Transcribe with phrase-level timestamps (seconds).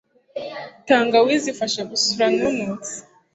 [0.87, 2.95] Tangawizi Ifasha gusura nunutse